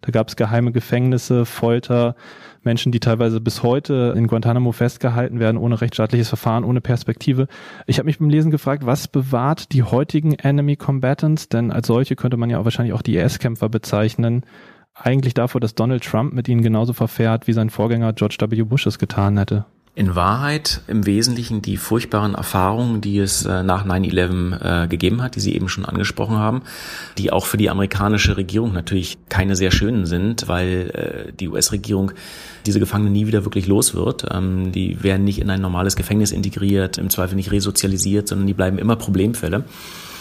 Da 0.04 0.10
gab 0.10 0.28
es 0.28 0.36
geheime 0.36 0.70
Gefängnisse, 0.70 1.46
Folter, 1.46 2.14
Menschen, 2.62 2.93
die 2.93 3.00
teilweise 3.00 3.40
bis 3.40 3.62
heute 3.62 4.12
in 4.14 4.26
Guantanamo 4.26 4.70
festgehalten 4.72 5.40
werden, 5.40 5.56
ohne 5.56 5.81
rechtsstaatliches 5.81 6.29
Verfahren, 6.29 6.64
ohne 6.64 6.82
Perspektive. 6.82 7.48
Ich 7.86 7.96
habe 7.96 8.05
mich 8.05 8.19
beim 8.19 8.29
Lesen 8.29 8.50
gefragt, 8.50 8.84
was 8.84 9.08
bewahrt 9.08 9.72
die 9.72 9.82
heutigen 9.82 10.34
Enemy 10.34 10.76
Combatants? 10.76 11.48
Denn 11.48 11.70
als 11.70 11.86
solche 11.86 12.17
könnte 12.17 12.36
man 12.36 12.50
ja 12.50 12.58
auch 12.58 12.64
wahrscheinlich 12.64 12.93
auch 12.93 13.00
die 13.00 13.17
IS-Kämpfer 13.17 13.70
bezeichnen. 13.70 14.44
Eigentlich 14.93 15.32
davor, 15.32 15.62
dass 15.62 15.74
Donald 15.74 16.05
Trump 16.05 16.34
mit 16.34 16.48
ihnen 16.48 16.62
genauso 16.62 16.93
verfährt, 16.93 17.46
wie 17.46 17.55
sein 17.55 17.70
Vorgänger 17.70 18.12
George 18.12 18.36
W. 18.38 18.62
Bush 18.62 18.86
es 18.86 18.98
getan 18.98 19.38
hätte 19.38 19.64
in 19.96 20.17
Wahrheit 20.17 20.81
im 20.89 21.06
Wesentlichen 21.06 21.63
die 21.63 21.77
furchtbaren 21.77 22.34
Erfahrungen, 22.34 23.01
die 23.01 23.19
es 23.19 23.44
äh, 23.44 23.63
nach 23.63 23.86
9-11 23.86 24.84
äh, 24.84 24.89
gegeben 24.89 25.22
hat, 25.22 25.36
die 25.36 25.41
Sie 25.41 25.55
eben 25.55 25.69
schon 25.69 25.84
angesprochen 25.84 26.36
haben, 26.36 26.63
die 27.17 27.31
auch 27.31 27.46
für 27.46 27.58
die 27.58 27.70
amerikanische 27.70 28.36
Regierung 28.36 28.72
natürlich 28.72 29.19
keine 29.29 29.55
sehr 29.55 29.70
schönen 29.70 30.06
sind, 30.06 30.48
weil 30.48 30.91
äh, 31.29 31.32
die 31.32 31.48
US-Regierung 31.48 32.10
diese 32.67 32.81
Gefangenen 32.81 33.13
nie 33.13 33.29
wieder 33.29 33.44
wirklich 33.44 33.69
los 33.69 33.94
wird. 33.94 34.27
Ähm, 34.32 34.72
die 34.72 35.05
werden 35.05 35.24
nicht 35.24 35.41
in 35.41 35.48
ein 35.48 35.60
normales 35.60 35.94
Gefängnis 35.94 36.32
integriert, 36.32 36.98
im 36.98 37.08
Zweifel 37.08 37.36
nicht 37.36 37.53
resozialisiert, 37.53 38.27
sondern 38.27 38.48
die 38.48 38.55
bleiben 38.55 38.79
immer 38.79 38.96
Problemfälle. 38.96 39.65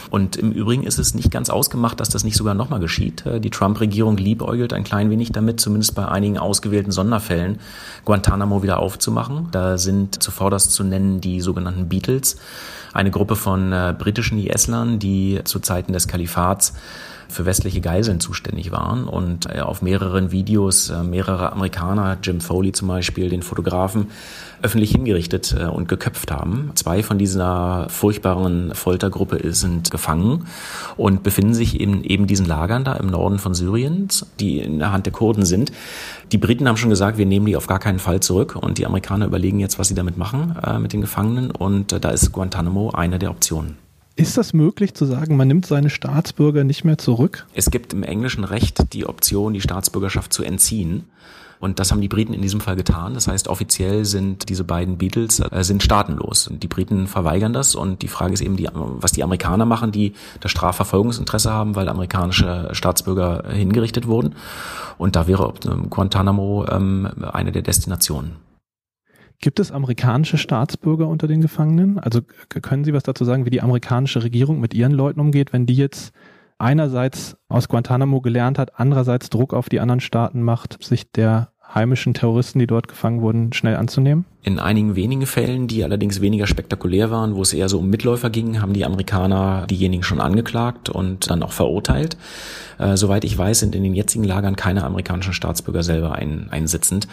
Und 0.10 0.36
im 0.36 0.52
Übrigen 0.52 0.84
ist 0.84 1.00
es 1.00 1.14
nicht 1.14 1.32
ganz 1.32 1.50
ausgemacht, 1.50 2.00
dass 2.00 2.10
das 2.10 2.24
nicht 2.24 2.36
sogar 2.36 2.54
nochmal 2.54 2.80
geschieht. 2.80 3.26
Äh, 3.26 3.40
die 3.40 3.50
Trump-Regierung 3.50 4.18
liebäugelt 4.18 4.74
ein 4.74 4.84
klein 4.84 5.10
wenig 5.10 5.32
damit, 5.32 5.60
zumindest 5.60 5.96
bei 5.96 6.08
einigen 6.08 6.38
ausgewählten 6.38 6.92
Sonderfällen 6.92 7.60
Guantanamo 8.06 8.64
wieder 8.64 8.80
aufzumachen. 8.80 9.48
Da 9.52 9.78
sind 9.78 10.22
zuvorderst 10.22 10.72
zu 10.72 10.84
nennen 10.84 11.22
die 11.22 11.42
sogenannten 11.42 11.90
Beatles, 11.90 12.38
eine 12.94 13.12
Gruppe 13.12 13.36
von 13.36 13.72
äh, 13.72 13.96
britischen 13.98 14.38
IS-Lern, 14.38 15.00
die 15.00 15.42
zu 15.44 15.60
Zeiten 15.60 15.94
des 15.94 16.08
Kalifats 16.08 16.74
für 17.30 17.46
westliche 17.46 17.82
Geiseln 17.82 18.20
zuständig 18.20 18.72
waren 18.72 19.06
und 19.06 19.48
äh, 19.54 19.60
auf 19.60 19.82
mehreren 19.82 20.32
Videos 20.32 20.90
äh, 20.90 21.04
mehrere 21.04 21.52
Amerikaner, 21.52 22.18
Jim 22.22 22.42
Foley 22.42 22.72
zum 22.72 22.88
Beispiel, 22.88 23.30
den 23.30 23.42
Fotografen, 23.42 24.08
öffentlich 24.62 24.92
hingerichtet 24.92 25.56
äh, 25.60 25.66
und 25.66 25.88
geköpft 25.88 26.32
haben. 26.32 26.72
Zwei 26.76 27.04
von 27.04 27.18
dieser 27.18 27.88
furchtbaren 27.90 28.74
Foltergruppe 28.74 29.54
sind 29.54 29.92
gefangen 29.92 30.48
und 30.98 31.24
befinden 31.24 31.54
sich 31.54 31.80
in 31.80 32.04
eben 32.04 32.28
diesen 32.28 32.46
Lagern 32.46 32.84
da 32.84 32.94
im 32.94 33.08
Norden 33.08 33.40
von 33.40 33.54
Syriens, 33.54 34.26
die 34.40 34.60
in 34.60 34.80
der 34.80 34.92
Hand 34.92 35.06
der 35.06 35.14
Kurden 35.14 35.46
sind. 35.46 35.72
Die 36.32 36.38
Briten 36.38 36.68
haben 36.68 36.78
schon 36.78 36.90
gesagt, 36.90 37.18
wir 37.18 37.26
nehmen 37.26 37.46
die 37.46 37.58
auf 37.58 37.68
gar 37.68 37.80
keinen 37.80 38.00
Fall 38.00 38.22
zurück 38.22 38.56
und 38.56 38.78
die 38.78 38.86
Amerikaner 38.86 39.26
überlegen 39.26 39.60
jetzt, 39.60 39.78
was 39.78 39.90
sie 39.90 39.96
damit 39.96 40.18
machen 40.18 40.56
äh, 40.66 40.80
mit 40.80 40.94
den 40.94 41.02
Gefangenen 41.02 41.52
und 41.52 41.92
äh, 41.92 42.00
da 42.00 42.10
ist 42.10 42.32
Guantanamo 42.32 42.92
eine 42.92 43.20
der 43.20 43.32
Optionen. 43.32 43.83
Ist 44.16 44.38
das 44.38 44.54
möglich 44.54 44.94
zu 44.94 45.06
sagen, 45.06 45.38
man 45.38 45.48
nimmt 45.48 45.66
seine 45.66 45.90
Staatsbürger 45.90 46.64
nicht 46.64 46.84
mehr 46.84 47.00
zurück? 47.00 47.48
Es 47.56 47.72
gibt 47.72 47.94
im 47.94 48.04
englischen 48.04 48.44
Recht 48.44 48.94
die 48.94 49.08
Option, 49.08 49.54
die 49.54 49.62
Staatsbürgerschaft 49.62 50.32
zu 50.32 50.44
entziehen. 50.44 51.06
Und 51.60 51.80
das 51.80 51.92
haben 51.92 52.02
die 52.02 52.10
Briten 52.10 52.34
in 52.34 52.42
diesem 52.42 52.60
Fall 52.60 52.76
getan. 52.76 53.14
Das 53.14 53.28
heißt, 53.28 53.48
offiziell 53.48 54.04
sind 54.04 54.50
diese 54.50 54.66
beiden 54.66 54.98
Beatles 54.98 55.40
äh, 55.40 55.64
sind 55.64 55.82
staatenlos. 55.82 56.50
Die 56.52 56.68
Briten 56.68 57.08
verweigern 57.08 57.54
das 57.54 57.74
und 57.74 58.02
die 58.02 58.10
Frage 58.10 58.34
ist 58.34 58.42
eben, 58.42 58.58
die, 58.58 58.68
was 58.74 59.14
die 59.14 59.24
Amerikaner 59.24 59.66
machen, 59.66 59.94
die 59.94 60.14
das 60.42 60.52
Strafverfolgungsinteresse 60.52 61.52
haben, 61.52 61.76
weil 61.76 61.88
amerikanische 61.88 62.70
Staatsbürger 62.74 63.46
hingerichtet 63.50 64.08
wurden. 64.08 64.36
Und 64.98 65.16
da 65.16 65.26
wäre 65.26 65.54
Guantanamo 65.90 66.66
ähm, 66.70 67.08
eine 67.32 67.54
der 67.54 67.62
Destinationen. 67.62 68.34
Gibt 69.40 69.60
es 69.60 69.72
amerikanische 69.72 70.38
Staatsbürger 70.38 71.08
unter 71.08 71.28
den 71.28 71.42
Gefangenen? 71.42 72.00
Also 72.00 72.22
können 72.22 72.84
Sie 72.84 72.94
was 72.94 73.04
dazu 73.04 73.26
sagen, 73.26 73.46
wie 73.46 73.50
die 73.50 73.62
amerikanische 73.62 74.24
Regierung 74.24 74.60
mit 74.60 74.74
ihren 74.74 74.92
Leuten 74.92 75.20
umgeht, 75.20 75.54
wenn 75.54 75.66
die 75.66 75.76
jetzt 75.76 76.14
einerseits 76.58 77.38
aus 77.50 77.68
Guantanamo 77.68 78.22
gelernt 78.22 78.58
hat, 78.58 78.80
andererseits 78.80 79.30
Druck 79.30 79.54
auf 79.54 79.70
die 79.70 79.80
anderen 79.80 80.00
Staaten 80.00 80.42
macht, 80.42 80.82
sich 80.84 81.12
der 81.12 81.53
heimischen 81.74 82.14
Terroristen, 82.14 82.60
die 82.60 82.68
dort 82.68 82.88
gefangen 82.88 83.22
wurden, 83.22 83.54
schnell 83.54 83.76
anzunehmen? 83.76 84.26
In 84.44 84.60
einigen 84.60 84.96
wenigen 84.96 85.26
Fällen, 85.26 85.68
die 85.68 85.84
allerdings 85.84 86.22
weniger 86.22 86.48
spektakulär 86.48 87.12
waren, 87.12 87.36
wo 87.36 87.42
es 87.42 87.54
eher 87.54 87.70
so 87.70 87.80
um 87.80 87.90
Mitläufer 87.90 88.30
ging, 88.30 88.62
haben 88.62 88.74
die 88.74 88.86
Amerikaner 88.86 89.66
diejenigen 89.68 90.04
schon 90.04 90.20
angeklagt 90.20 90.90
und 90.90 91.30
dann 91.30 91.44
auch 91.44 91.54
verurteilt. 91.54 92.18
Äh, 92.78 92.98
soweit 92.98 93.24
ich 93.24 93.38
weiß, 93.38 93.60
sind 93.60 93.76
in 93.76 93.84
den 93.84 93.96
jetzigen 93.96 94.24
Lagern 94.24 94.56
keine 94.56 94.84
amerikanischen 94.84 95.34
Staatsbürger 95.34 95.84
selber 95.84 96.16
ein, 96.16 96.48
einsitzend. 96.52 97.08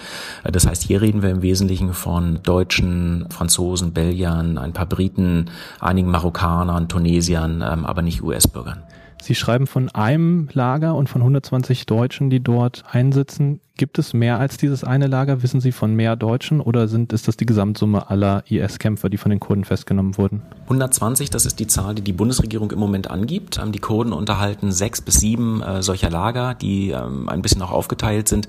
Äh, 0.45 0.53
das 0.53 0.67
heißt, 0.67 0.83
hier 0.83 1.01
reden 1.01 1.23
wir 1.23 1.31
im 1.31 1.43
Wesentlichen 1.43 1.95
von 1.95 2.41
Deutschen, 2.43 3.27
Franzosen, 3.31 3.93
Belgiern, 3.93 4.59
ein 4.59 4.73
paar 4.73 4.87
Briten, 4.87 5.51
einigen 5.79 6.11
Marokkanern, 6.11 6.89
Tunesiern, 6.89 7.63
ähm, 7.67 7.87
aber 7.87 8.03
nicht 8.03 8.23
US-Bürgern. 8.23 8.83
Sie 9.23 9.35
schreiben 9.35 9.67
von 9.67 9.91
einem 9.91 10.49
Lager 10.53 10.95
und 10.95 11.09
von 11.09 11.21
120 11.21 11.85
Deutschen, 11.87 12.31
die 12.31 12.41
dort 12.41 12.85
einsitzen. 12.91 13.61
Gibt 13.77 13.99
es 13.99 14.13
mehr 14.13 14.39
als 14.39 14.59
dieses 14.59 14.85
eine 14.85 15.07
Lager? 15.07 15.43
Wissen 15.43 15.61
Sie 15.61 15.73
von 15.73 15.95
mehr 15.95 16.15
Deutschen 16.15 16.61
oder 16.61 16.87
sind, 16.87 17.13
ist 17.13 17.29
das 17.29 17.37
die 17.37 17.47
Gesamtsumme 17.47 18.11
aller 18.11 18.45
IS-Kämpfer, 18.51 19.09
die 19.09 19.17
von 19.17 19.31
den 19.31 19.41
Kurden 19.41 19.65
festgenommen 19.65 20.19
wurden? 20.19 20.43
120, 20.65 21.31
das 21.31 21.47
ist 21.47 21.59
die 21.59 21.67
Zahl, 21.67 21.95
die 21.95 22.03
die 22.03 22.13
Bundesregierung 22.13 22.71
im 22.73 22.79
Moment 22.79 23.11
angibt. 23.11 23.59
Ähm, 23.59 23.73
die 23.73 23.79
Kurden 23.79 24.13
unterhalten 24.13 24.71
sechs 24.71 25.01
bis 25.01 25.15
sieben 25.15 25.63
äh, 25.63 25.83
solcher 25.83 26.11
Lager, 26.11 26.55
die 26.55 26.91
ähm, 26.91 27.29
ein 27.29 27.41
bisschen 27.41 27.63
auch 27.63 27.71
aufgeteilt 27.71 28.29
sind. 28.29 28.49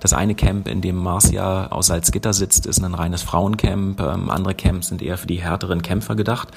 Das 0.00 0.12
eine 0.12 0.34
Camp, 0.34 0.68
in 0.68 0.80
dem 0.80 0.96
Marcia 0.96 1.66
aus 1.68 1.88
Salzgitter 1.88 2.32
sitzt, 2.32 2.66
ist 2.66 2.82
ein 2.82 2.94
reines 2.94 3.22
Frauencamp. 3.22 4.00
Ähm, 4.00 4.30
andere 4.30 4.54
Camps 4.54 4.88
sind 4.88 5.02
eher 5.02 5.18
für 5.18 5.26
die 5.26 5.40
härteren 5.40 5.82
Kämpfer 5.82 6.14
gedacht. 6.14 6.48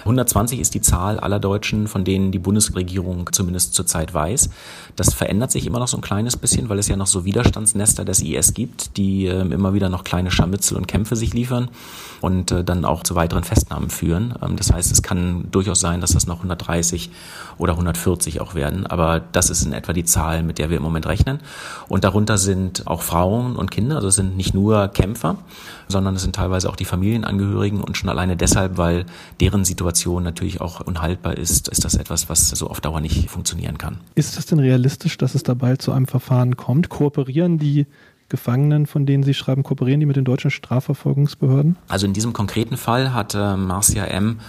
120 0.00 0.58
ist 0.58 0.74
die 0.74 0.80
Zahl 0.80 1.20
aller 1.20 1.38
Deutschen, 1.38 1.86
von 1.86 2.04
denen 2.04 2.32
die 2.32 2.40
Bundesregierung 2.40 3.30
zumindest 3.32 3.74
zurzeit 3.74 4.12
weiß. 4.12 4.50
Das 4.96 5.14
verändert 5.14 5.52
sich 5.52 5.66
immer 5.66 5.78
noch 5.78 5.88
so 5.88 5.96
ein 5.96 6.02
kleines 6.02 6.36
bisschen, 6.36 6.68
weil 6.68 6.78
es 6.78 6.88
ja 6.88 6.96
noch 6.96 7.06
so 7.06 7.24
Widerstandsnester 7.74 8.04
des 8.04 8.22
IS 8.22 8.54
gibt, 8.54 8.96
die 8.96 9.26
äh, 9.26 9.40
immer 9.40 9.74
wieder 9.74 9.88
noch 9.88 10.04
kleine 10.04 10.30
Scharmützel 10.30 10.76
und 10.76 10.86
Kämpfe 10.86 11.16
sich 11.16 11.34
liefern 11.34 11.70
und 12.20 12.50
äh, 12.50 12.64
dann 12.64 12.84
auch 12.84 13.02
zu 13.02 13.14
weiteren 13.14 13.44
Festnahmen 13.44 13.90
führen. 13.90 14.34
Ähm, 14.42 14.56
das 14.56 14.72
heißt, 14.72 14.90
es 14.92 15.02
kann 15.02 15.48
durchaus 15.50 15.80
sein, 15.80 16.00
dass 16.00 16.12
das 16.12 16.26
noch 16.26 16.36
130 16.36 17.10
oder 17.58 17.72
140 17.72 18.40
auch 18.40 18.54
werden. 18.54 18.86
Aber 18.86 19.20
das 19.20 19.50
ist 19.50 19.64
in 19.64 19.72
etwa 19.72 19.92
die 19.92 20.04
Zahl, 20.04 20.42
mit 20.42 20.58
der 20.58 20.70
wir 20.70 20.76
im 20.76 20.82
Moment 20.82 21.06
rechnen. 21.06 21.40
Und 21.88 22.04
darunter 22.04 22.38
sind 22.38 22.86
auch 22.86 23.02
Frauen 23.02 23.56
und 23.56 23.70
Kinder. 23.70 23.96
Also 23.96 24.08
es 24.08 24.14
sind 24.14 24.36
nicht 24.36 24.54
nur 24.54 24.88
Kämpfer, 24.88 25.36
sondern 25.88 26.14
es 26.14 26.22
sind 26.22 26.36
teilweise 26.36 26.68
auch 26.68 26.76
die 26.76 26.84
Familienangehörigen. 26.84 27.82
Und 27.82 27.96
schon 27.96 28.08
alleine 28.08 28.36
deshalb, 28.36 28.78
weil 28.78 29.06
deren 29.40 29.64
Situation 29.64 30.22
natürlich 30.22 30.60
auch 30.60 30.80
unhaltbar 30.80 31.36
ist, 31.36 31.68
ist 31.68 31.84
das 31.84 31.94
etwas, 31.94 32.28
was 32.28 32.48
so 32.48 32.68
auf 32.68 32.80
Dauer 32.80 33.00
nicht 33.00 33.28
funktionieren 33.30 33.78
kann. 33.78 33.98
Ist 34.14 34.38
es 34.38 34.46
denn 34.46 34.58
realistisch, 34.58 35.18
dass 35.18 35.34
es 35.34 35.42
da 35.42 35.54
bald 35.54 35.82
zu 35.82 35.92
einem 35.92 36.06
Verfahren 36.06 36.56
kommt? 36.56 36.88
Kooperieren 36.88 37.47
die 37.56 37.86
Gefangenen, 38.28 38.86
von 38.86 39.06
denen 39.06 39.22
Sie 39.22 39.32
schreiben, 39.32 39.62
kooperieren 39.62 40.00
die 40.00 40.06
mit 40.06 40.16
den 40.16 40.26
deutschen 40.26 40.50
Strafverfolgungsbehörden? 40.50 41.76
Also 41.88 42.06
in 42.06 42.12
diesem 42.12 42.34
konkreten 42.34 42.76
Fall 42.76 43.14
hat 43.14 43.34
äh, 43.34 43.56
Marcia 43.56 44.04
M 44.04 44.40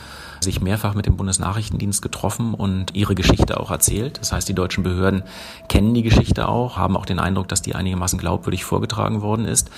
sich 0.44 0.62
mehrfach 0.62 0.94
mit 0.94 1.06
dem 1.06 1.18
Bundesnachrichtendienst 1.18 2.02
getroffen 2.02 2.54
und 2.54 2.96
ihre 2.96 3.16
Geschichte 3.16 3.60
auch 3.60 3.72
erzählt. 3.72 4.20
Das 4.20 4.32
heißt, 4.32 4.48
die 4.48 4.54
deutschen 4.54 4.84
Behörden 4.84 5.24
kennen 5.68 5.94
die 5.94 6.04
Geschichte 6.04 6.48
auch, 6.48 6.78
haben 6.78 6.98
auch 6.98 7.06
den 7.06 7.20
Eindruck, 7.20 7.48
dass 7.48 7.62
die 7.62 7.76
einigermaßen 7.76 8.20
glaubwürdig 8.20 8.64
vorgetragen 8.64 9.22
worden 9.22 9.46
ist. 9.46 9.70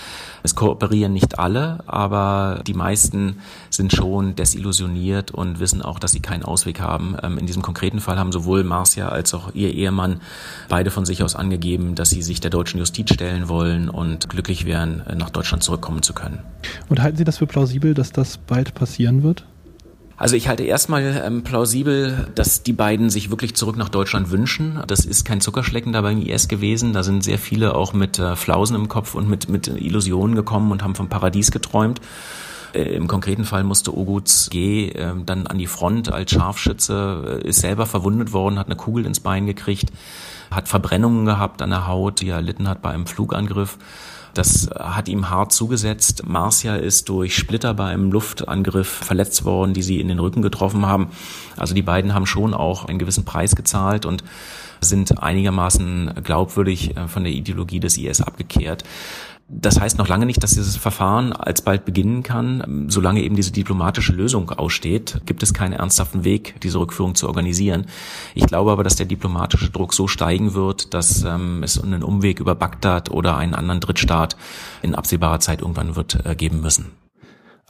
Es 0.43 0.55
kooperieren 0.55 1.13
nicht 1.13 1.39
alle, 1.39 1.79
aber 1.87 2.61
die 2.65 2.73
meisten 2.73 3.37
sind 3.69 3.93
schon 3.93 4.35
desillusioniert 4.35 5.31
und 5.31 5.59
wissen 5.59 5.81
auch, 5.81 5.99
dass 5.99 6.11
sie 6.11 6.19
keinen 6.19 6.43
Ausweg 6.43 6.81
haben. 6.81 7.15
Ähm, 7.21 7.37
in 7.37 7.45
diesem 7.45 7.61
konkreten 7.61 7.99
Fall 7.99 8.17
haben 8.17 8.31
sowohl 8.31 8.63
Marcia 8.63 9.09
als 9.09 9.33
auch 9.33 9.53
ihr 9.53 9.73
Ehemann 9.73 10.21
beide 10.69 10.91
von 10.91 11.05
sich 11.05 11.23
aus 11.23 11.35
angegeben, 11.35 11.95
dass 11.95 12.09
sie 12.09 12.21
sich 12.21 12.39
der 12.39 12.51
deutschen 12.51 12.79
Justiz 12.79 13.13
stellen 13.13 13.49
wollen 13.49 13.89
und 13.89 14.29
glücklich 14.29 14.65
wären, 14.65 15.03
nach 15.15 15.29
Deutschland 15.29 15.63
zurückkommen 15.63 16.03
zu 16.03 16.13
können. 16.13 16.39
Und 16.89 17.01
halten 17.01 17.17
Sie 17.17 17.23
das 17.23 17.37
für 17.37 17.47
plausibel, 17.47 17.93
dass 17.93 18.11
das 18.11 18.37
bald 18.37 18.73
passieren 18.73 19.23
wird? 19.23 19.45
Also 20.21 20.35
ich 20.35 20.47
halte 20.47 20.61
erstmal 20.61 21.23
ähm, 21.25 21.41
plausibel, 21.41 22.27
dass 22.35 22.61
die 22.61 22.73
beiden 22.73 23.09
sich 23.09 23.31
wirklich 23.31 23.55
zurück 23.55 23.75
nach 23.75 23.89
Deutschland 23.89 24.29
wünschen. 24.29 24.79
Das 24.85 25.03
ist 25.03 25.25
kein 25.25 25.41
Zuckerschlecken 25.41 25.93
da 25.93 26.01
beim 26.01 26.21
IS 26.21 26.47
gewesen. 26.47 26.93
Da 26.93 27.01
sind 27.01 27.23
sehr 27.23 27.39
viele 27.39 27.73
auch 27.73 27.93
mit 27.93 28.19
äh, 28.19 28.35
Flausen 28.35 28.75
im 28.75 28.87
Kopf 28.87 29.15
und 29.15 29.27
mit, 29.27 29.49
mit 29.49 29.67
Illusionen 29.67 30.35
gekommen 30.35 30.71
und 30.71 30.83
haben 30.83 30.93
vom 30.93 31.09
Paradies 31.09 31.49
geträumt. 31.49 32.01
Äh, 32.75 32.83
Im 32.83 33.07
konkreten 33.07 33.45
Fall 33.45 33.63
musste 33.63 33.97
Oguts 33.97 34.51
G 34.51 34.89
äh, 34.89 35.11
dann 35.25 35.47
an 35.47 35.57
die 35.57 35.65
Front 35.65 36.11
als 36.11 36.29
Scharfschütze, 36.29 37.41
äh, 37.43 37.47
ist 37.47 37.61
selber 37.61 37.87
verwundet 37.87 38.31
worden, 38.31 38.59
hat 38.59 38.67
eine 38.67 38.75
Kugel 38.75 39.07
ins 39.07 39.21
Bein 39.21 39.47
gekriegt, 39.47 39.91
hat 40.51 40.67
Verbrennungen 40.67 41.25
gehabt 41.25 41.63
an 41.63 41.71
der 41.71 41.87
Haut, 41.87 42.21
die 42.21 42.29
er 42.29 42.35
erlitten 42.35 42.67
hat 42.67 42.83
bei 42.83 42.91
einem 42.91 43.07
Flugangriff. 43.07 43.79
Das 44.33 44.69
hat 44.73 45.09
ihm 45.09 45.29
hart 45.29 45.51
zugesetzt. 45.51 46.27
Marcia 46.27 46.75
ist 46.75 47.09
durch 47.09 47.35
Splitter 47.35 47.73
bei 47.73 47.87
einem 47.87 48.11
Luftangriff 48.11 48.87
verletzt 48.87 49.43
worden, 49.43 49.73
die 49.73 49.81
sie 49.81 49.99
in 49.99 50.07
den 50.07 50.19
Rücken 50.19 50.41
getroffen 50.41 50.85
haben. 50.85 51.09
Also 51.57 51.73
die 51.73 51.81
beiden 51.81 52.13
haben 52.13 52.25
schon 52.25 52.53
auch 52.53 52.85
einen 52.85 52.99
gewissen 52.99 53.25
Preis 53.25 53.55
gezahlt 53.55 54.05
und 54.05 54.23
sind 54.81 55.21
einigermaßen 55.21 56.15
glaubwürdig 56.23 56.97
äh, 56.97 57.07
von 57.07 57.23
der 57.23 57.33
Ideologie 57.33 57.79
des 57.79 57.97
IS 57.97 58.21
abgekehrt. 58.21 58.83
Das 59.47 59.79
heißt 59.79 59.97
noch 59.97 60.07
lange 60.07 60.25
nicht, 60.25 60.41
dass 60.43 60.51
dieses 60.51 60.77
Verfahren 60.77 61.33
alsbald 61.33 61.83
beginnen 61.83 62.23
kann. 62.23 62.85
Solange 62.87 63.21
eben 63.21 63.35
diese 63.35 63.51
diplomatische 63.51 64.13
Lösung 64.13 64.49
aussteht, 64.49 65.21
gibt 65.25 65.43
es 65.43 65.53
keinen 65.53 65.73
ernsthaften 65.73 66.23
Weg, 66.23 66.59
diese 66.61 66.79
Rückführung 66.79 67.15
zu 67.15 67.27
organisieren. 67.27 67.85
Ich 68.33 68.45
glaube 68.45 68.71
aber, 68.71 68.83
dass 68.83 68.95
der 68.95 69.05
diplomatische 69.05 69.69
Druck 69.69 69.93
so 69.93 70.07
steigen 70.07 70.53
wird, 70.53 70.93
dass 70.93 71.23
ähm, 71.23 71.63
es 71.63 71.81
einen 71.81 72.03
Umweg 72.03 72.39
über 72.39 72.55
Bagdad 72.55 73.11
oder 73.11 73.37
einen 73.37 73.53
anderen 73.53 73.81
Drittstaat 73.81 74.37
in 74.81 74.95
absehbarer 74.95 75.39
Zeit 75.39 75.61
irgendwann 75.61 75.95
wird 75.95 76.25
äh, 76.25 76.35
geben 76.35 76.61
müssen 76.61 76.91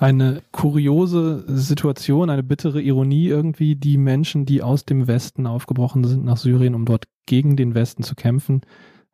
eine 0.01 0.42
kuriose 0.51 1.44
Situation, 1.48 2.32
eine 2.32 2.42
bittere 2.42 2.82
Ironie 2.82 3.28
irgendwie, 3.28 3.75
die 3.75 4.00
Menschen, 4.00 4.48
die 4.48 4.63
aus 4.63 4.84
dem 4.84 5.06
Westen 5.06 5.46
aufgebrochen 5.46 6.04
sind 6.06 6.25
nach 6.25 6.38
Syrien, 6.38 6.74
um 6.74 6.86
dort 6.86 7.06
gegen 7.28 7.56
den 7.56 7.75
Westen 7.75 8.01
zu 8.01 8.16
kämpfen, 8.16 8.62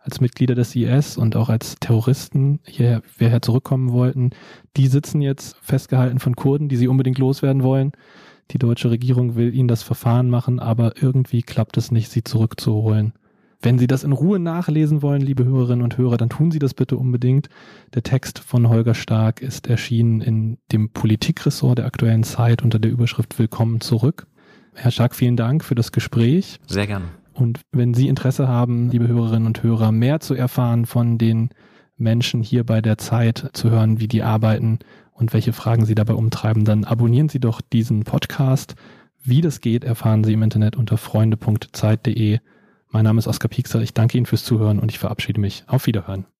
als 0.07 0.21
Mitglieder 0.21 0.55
des 0.55 0.75
IS 0.75 1.17
und 1.17 1.35
auch 1.35 1.49
als 1.49 1.75
Terroristen 1.79 2.59
hierher, 2.65 3.01
hierher 3.19 3.41
zurückkommen 3.41 3.91
wollten, 3.91 4.31
die 4.77 4.87
sitzen 4.87 5.21
jetzt 5.21 5.57
festgehalten 5.61 6.19
von 6.19 6.35
Kurden, 6.35 6.69
die 6.69 6.77
sie 6.77 6.87
unbedingt 6.87 7.17
loswerden 7.17 7.61
wollen. 7.61 7.91
Die 8.51 8.57
deutsche 8.57 8.89
Regierung 8.89 9.35
will 9.35 9.53
ihnen 9.53 9.67
das 9.67 9.83
Verfahren 9.83 10.29
machen, 10.29 10.59
aber 10.61 10.93
irgendwie 11.01 11.41
klappt 11.41 11.75
es 11.75 11.91
nicht, 11.91 12.09
sie 12.09 12.23
zurückzuholen. 12.23 13.13
Wenn 13.59 13.79
Sie 13.79 13.87
das 13.87 14.03
in 14.03 14.11
Ruhe 14.11 14.37
nachlesen 14.37 15.01
wollen, 15.01 15.21
liebe 15.21 15.43
Hörerinnen 15.43 15.83
und 15.83 15.97
Hörer, 15.97 16.17
dann 16.17 16.29
tun 16.29 16.51
Sie 16.51 16.59
das 16.59 16.75
bitte 16.75 16.95
unbedingt. 16.95 17.49
Der 17.95 18.03
Text 18.03 18.37
von 18.37 18.69
Holger 18.69 18.93
Stark 18.93 19.41
ist 19.41 19.65
erschienen 19.65 20.21
in 20.21 20.57
dem 20.71 20.91
Politikressort 20.91 21.79
der 21.79 21.87
aktuellen 21.87 22.23
Zeit 22.23 22.61
unter 22.61 22.77
der 22.77 22.91
Überschrift 22.91 23.39
Willkommen 23.39 23.81
zurück. 23.81 24.27
Herr 24.75 24.91
Stark, 24.91 25.15
vielen 25.15 25.37
Dank 25.37 25.65
für 25.65 25.73
das 25.73 25.91
Gespräch. 25.91 26.59
Sehr 26.67 26.85
gern. 26.85 27.05
Und 27.37 27.61
wenn 27.71 27.93
Sie 27.93 28.07
Interesse 28.07 28.47
haben, 28.47 28.89
liebe 28.89 29.07
Hörerinnen 29.07 29.45
und 29.45 29.61
Hörer, 29.61 29.91
mehr 29.91 30.19
zu 30.19 30.33
erfahren 30.33 30.85
von 30.85 31.19
den 31.19 31.49
Menschen 31.95 32.41
hier 32.41 32.63
bei 32.63 32.81
der 32.81 32.97
Zeit, 32.97 33.51
zu 33.53 33.69
hören, 33.69 33.99
wie 33.99 34.07
die 34.07 34.23
arbeiten 34.23 34.79
und 35.11 35.33
welche 35.33 35.53
Fragen 35.53 35.85
sie 35.85 35.95
dabei 35.95 36.13
umtreiben, 36.13 36.65
dann 36.65 36.83
abonnieren 36.83 37.29
Sie 37.29 37.39
doch 37.39 37.61
diesen 37.61 38.03
Podcast. 38.03 38.75
Wie 39.23 39.41
das 39.41 39.61
geht, 39.61 39.83
erfahren 39.83 40.23
Sie 40.23 40.33
im 40.33 40.43
Internet 40.43 40.75
unter 40.75 40.97
freunde.zeit.de. 40.97 42.39
Mein 42.91 43.03
Name 43.03 43.19
ist 43.19 43.27
Oskar 43.27 43.49
Piekser. 43.49 43.81
Ich 43.81 43.93
danke 43.93 44.17
Ihnen 44.17 44.25
fürs 44.25 44.43
Zuhören 44.43 44.79
und 44.79 44.91
ich 44.91 44.99
verabschiede 44.99 45.41
mich. 45.41 45.63
Auf 45.67 45.85
Wiederhören. 45.87 46.27